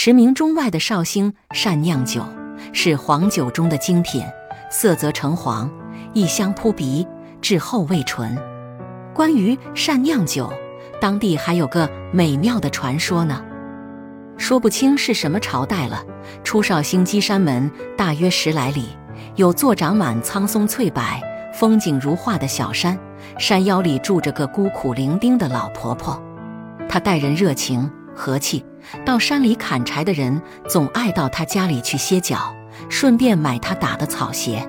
[0.00, 2.22] 驰名中外的绍兴善酿酒
[2.72, 4.24] 是黄酒中的精品，
[4.70, 5.68] 色泽橙黄，
[6.12, 7.04] 异香扑鼻，
[7.42, 8.38] 质厚味醇。
[9.12, 10.52] 关于善酿酒，
[11.00, 13.44] 当地还有个美妙的传说呢。
[14.36, 16.04] 说不清是什么朝代了。
[16.44, 18.90] 出绍兴稽山门大约十来里，
[19.34, 21.02] 有座长满苍松翠柏、
[21.52, 22.96] 风景如画的小山，
[23.36, 26.22] 山腰里住着个孤苦伶仃的老婆婆。
[26.88, 28.64] 她待人热情和气，
[29.04, 32.54] 到山里砍柴的人总爱到他家里去歇脚，
[32.88, 34.68] 顺便买他打的草鞋。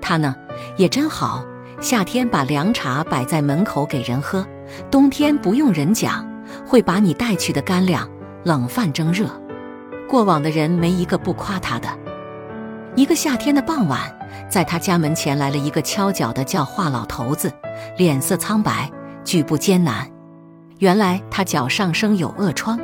[0.00, 0.34] 他呢
[0.76, 1.44] 也真好，
[1.80, 4.46] 夏天把凉茶摆在门口给人喝，
[4.90, 6.26] 冬天不用人讲，
[6.66, 8.08] 会把你带去的干粮。
[8.44, 9.28] 冷饭蒸热，
[10.08, 11.88] 过往的人没一个不夸他的。
[12.94, 14.00] 一个夏天的傍晚，
[14.48, 17.52] 在他家门前来了一个敲脚的叫华老头子，
[17.98, 18.90] 脸色苍白，
[19.24, 20.08] 举步艰难。
[20.78, 22.78] 原来他脚上生有恶疮。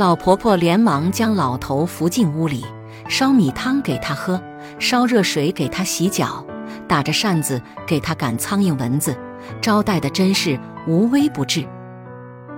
[0.00, 2.64] 老婆婆连忙将老头扶进屋里，
[3.06, 4.42] 烧米汤给他喝，
[4.78, 6.42] 烧热水给他洗脚，
[6.88, 9.14] 打着扇子给他赶苍蝇蚊子，
[9.60, 11.68] 招待的真是无微不至。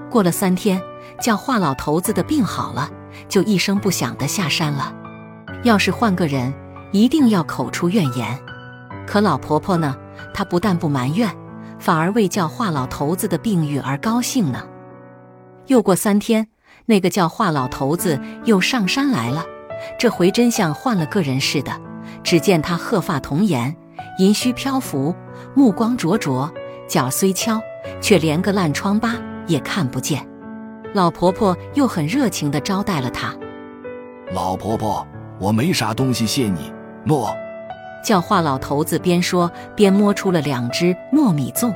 [0.09, 0.81] 过了三天。
[1.21, 2.89] 叫华老头子的病好了，
[3.29, 4.93] 就一声不响的下山了。
[5.65, 6.53] 要是换个人，
[6.93, 8.39] 一定要口出怨言。
[9.07, 9.97] 可老婆婆呢？
[10.33, 11.29] 她不但不埋怨，
[11.79, 14.65] 反而为叫华老头子的病愈而高兴呢。
[15.67, 16.49] 又过三天，
[16.93, 19.43] 那个叫华老头子又上山来了，
[19.99, 21.73] 这回真像换了个人似的。
[22.23, 23.75] 只见他鹤发童颜，
[24.19, 25.15] 银须飘拂，
[25.55, 26.53] 目光灼灼，
[26.87, 27.59] 脚虽敲，
[28.03, 29.15] 却连个烂疮疤
[29.47, 30.23] 也看不见。
[30.93, 33.35] 老婆婆又很热情地招待了他。
[34.35, 35.07] 老婆婆，
[35.41, 36.71] 我没啥东西谢你。
[37.07, 37.35] 诺。
[38.05, 41.75] 教化老头子边说边摸出了两只糯米粽。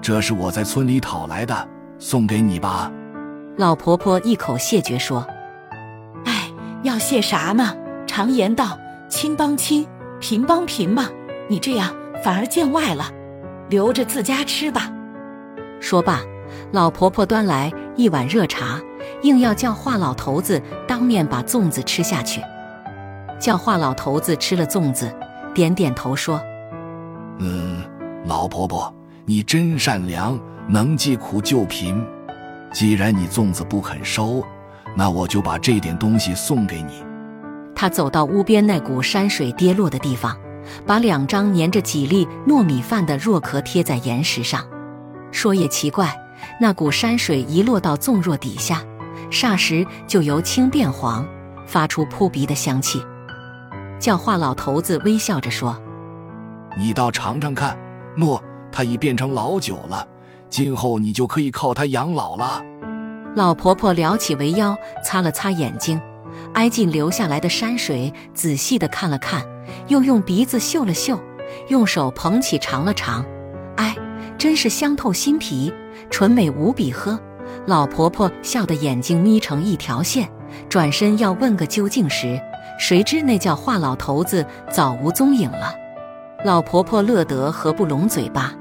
[0.00, 2.88] 这是我在村里讨来的，送给你吧。
[3.56, 5.26] 老婆婆一口谢绝说
[6.24, 6.50] ：“哎，
[6.82, 7.76] 要谢啥呢？
[8.06, 8.78] 常言道，
[9.08, 9.86] 亲帮亲，
[10.20, 11.08] 贫帮贫嘛。
[11.48, 11.94] 你这样
[12.24, 13.10] 反而见外了，
[13.68, 14.90] 留着自家吃吧。”
[15.80, 16.20] 说罢。
[16.70, 18.80] 老婆婆端来一碗热茶，
[19.22, 22.42] 硬要叫华老头子当面把粽子吃下去。
[23.38, 25.10] 叫华老头子吃了粽子，
[25.54, 26.40] 点点头说
[27.38, 27.82] ：“嗯，
[28.26, 28.94] 老婆婆，
[29.24, 30.38] 你真善良，
[30.68, 32.02] 能济苦救贫。
[32.72, 34.44] 既然你粽子不肯收，
[34.96, 37.04] 那我就把这点东西送给你。”
[37.74, 40.36] 他走到屋边那股山水跌落的地方，
[40.86, 44.64] 把两张粘着几粒糯米饭的若壳贴在岩石上，
[45.30, 46.16] 说：“也奇怪。”
[46.60, 48.82] 那股山水一落到粽若底下，
[49.30, 51.24] 霎时就由青变黄，
[51.68, 53.00] 发出扑鼻的香气。
[54.00, 55.80] 教化老头子微笑着说
[56.76, 57.78] ：“你倒尝尝看，
[58.16, 60.04] 诺，它已变成老酒了，
[60.52, 62.62] 今后你就可以靠它养老了。”
[63.34, 65.98] 老婆婆撩起围腰，擦了擦眼睛，
[66.52, 69.42] 挨近流下来的山水，仔细的看了看，
[69.88, 71.18] 又用鼻子嗅了嗅，
[71.68, 73.24] 用手捧起尝了尝，
[73.76, 73.96] 哎，
[74.36, 75.72] 真是香透心脾。
[76.10, 77.18] 纯美无比，呵！
[77.66, 80.28] 老婆婆笑得眼睛眯成一条线，
[80.68, 82.38] 转身要问个究竟时，
[82.78, 85.74] 谁知那叫话老头子早无踪影了。
[86.44, 88.52] 老婆婆乐得合不拢嘴巴，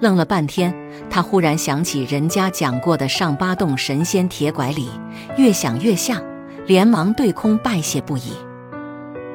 [0.00, 0.74] 愣了半天，
[1.10, 4.88] 她忽然想起人家讲过的上八洞神仙铁拐李，
[5.36, 6.22] 越想越像，
[6.66, 8.32] 连忙对空拜谢不已。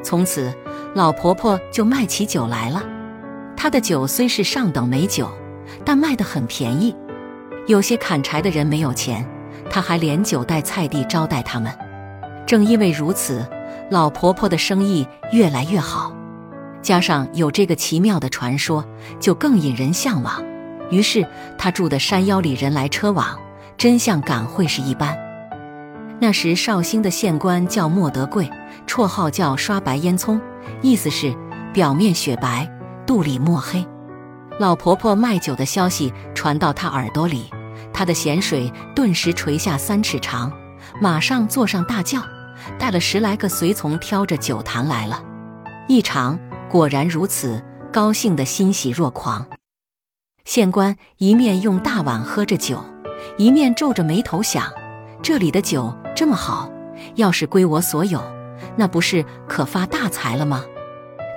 [0.03, 0.53] 从此，
[0.93, 2.83] 老婆婆就卖起酒来了。
[3.55, 5.29] 她的酒虽是上等美酒，
[5.85, 6.95] 但卖得很便宜。
[7.67, 9.25] 有些砍柴的人没有钱，
[9.69, 11.71] 他还连酒带菜地招待他们。
[12.45, 13.45] 正因为如此，
[13.89, 16.13] 老婆婆的生意越来越好，
[16.81, 18.85] 加上有这个奇妙的传说，
[19.17, 20.43] 就更引人向往。
[20.93, 21.27] 于是
[21.57, 23.35] 他住的山腰里人来车往，
[23.75, 25.17] 真像赶会是一般。
[26.19, 28.47] 那时绍兴的县官叫莫德贵，
[28.85, 30.39] 绰号叫刷白烟囱，
[30.83, 31.35] 意思是
[31.73, 32.69] 表面雪白，
[33.07, 33.83] 肚里墨黑。
[34.59, 37.49] 老婆婆卖酒的消息传到他耳朵里，
[37.91, 40.53] 他的咸水顿时垂下三尺长，
[41.01, 42.21] 马上坐上大轿，
[42.77, 45.23] 带了十来个随从，挑着酒坛来了。
[45.87, 46.37] 一尝，
[46.69, 47.59] 果然如此，
[47.91, 49.43] 高兴的欣喜若狂。
[50.45, 52.83] 县官一面用大碗喝着酒，
[53.37, 54.71] 一面皱着眉头想：
[55.21, 56.69] 这里的酒这么好，
[57.15, 58.21] 要是归我所有，
[58.75, 60.63] 那不是可发大财了吗？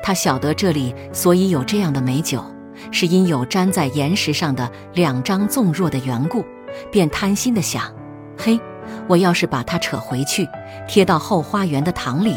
[0.02, 2.44] 他晓得这里所以有这样的美酒。
[2.90, 6.44] 是因有粘在岩石上的两张纵若的缘故，
[6.92, 7.90] 便贪心的想：
[8.36, 8.60] 嘿，
[9.08, 10.46] 我要是把它扯回去，
[10.86, 12.34] 贴到后花园的堂里，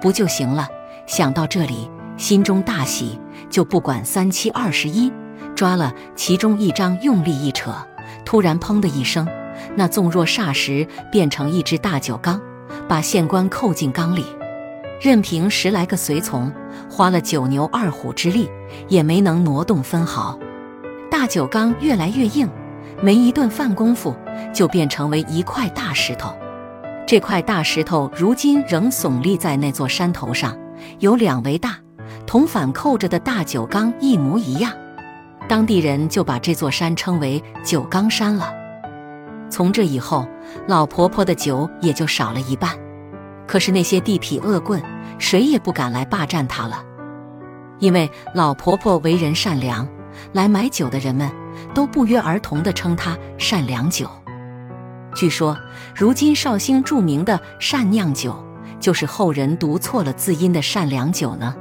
[0.00, 0.66] 不就行了？
[1.06, 3.20] 想到这里，心中大喜，
[3.50, 5.12] 就不管三七二十一，
[5.54, 7.72] 抓了其中一张，用力一扯，
[8.24, 9.26] 突然砰的一声，
[9.76, 12.40] 那纵若霎时变成一只大酒缸，
[12.88, 14.24] 把县官扣进缸里，
[15.00, 16.52] 任凭十来个随从
[16.90, 18.50] 花了九牛二虎之力，
[18.88, 20.38] 也没能挪动分毫。
[21.10, 22.48] 大酒缸越来越硬，
[23.02, 24.14] 没一顿饭功夫，
[24.52, 26.34] 就变成为一块大石头。
[27.06, 30.56] 这块大石头如今仍耸立在那座山头上，
[31.00, 31.76] 有两围大，
[32.26, 34.72] 同反扣着的大酒缸一模一样。
[35.48, 38.52] 当地人就把这座山称为九缸山了。
[39.50, 40.26] 从这以后，
[40.66, 42.70] 老婆婆的酒也就少了一半。
[43.46, 44.82] 可是那些地痞恶棍，
[45.18, 46.82] 谁也不敢来霸占她了，
[47.78, 49.86] 因为老婆婆为人善良，
[50.32, 51.30] 来买酒的人们
[51.74, 54.08] 都不约而同地称她善良酒。
[55.14, 55.58] 据说，
[55.94, 58.42] 如今绍兴著名的善酿酒，
[58.80, 61.54] 就是后人读错了字音的善良酒呢。